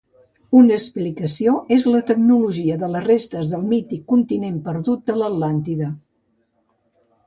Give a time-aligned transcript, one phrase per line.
[0.59, 5.97] Una explicació és la tecnologia de les restes del mític continent perdut de l'Atlàntida.